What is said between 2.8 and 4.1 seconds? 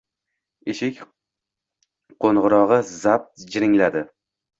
zap jiringladi.